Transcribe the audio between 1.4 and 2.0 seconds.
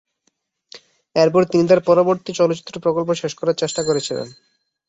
তিনি তার